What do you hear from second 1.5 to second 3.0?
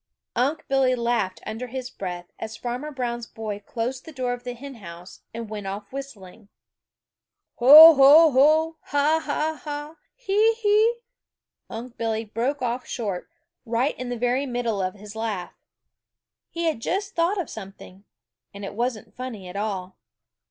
his breath as Farmer